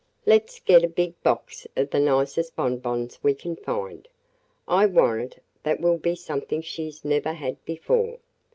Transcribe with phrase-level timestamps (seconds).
[0.25, 4.07] Let 's get a big box of the nicest bonbons we can find.
[4.67, 8.17] I warrant that will be something she 's never had before!"